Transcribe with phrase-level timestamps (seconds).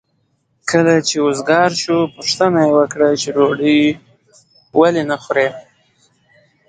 [0.69, 3.79] کله چې وزګار شو پوښتنه مې وکړه چې ډوډۍ
[4.79, 5.47] ولې نه خورې؟